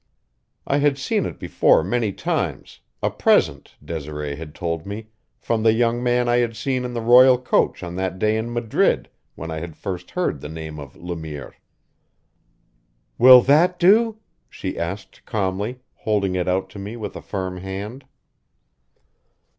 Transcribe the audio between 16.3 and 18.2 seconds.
it out to me with a firm hand.